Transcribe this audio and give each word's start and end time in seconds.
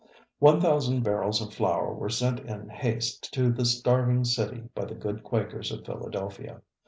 1,000 0.39 1.03
barrels 1.03 1.43
of 1.43 1.53
flour 1.53 1.93
were 1.93 2.09
sent 2.09 2.39
in 2.39 2.69
haste 2.69 3.31
to 3.35 3.51
the 3.51 3.65
starving 3.65 4.23
city 4.23 4.63
by 4.73 4.83
the 4.83 4.95
good 4.95 5.21
Quakers 5.23 5.71
of 5.71 5.85
Philadelphia. 5.85 6.59